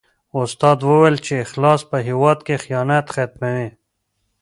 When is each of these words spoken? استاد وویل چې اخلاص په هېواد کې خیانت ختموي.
استاد 0.41 0.77
وویل 0.83 1.15
چې 1.25 1.33
اخلاص 1.45 1.81
په 1.91 1.97
هېواد 2.07 2.39
کې 2.47 2.61
خیانت 2.63 3.05
ختموي. 3.15 3.69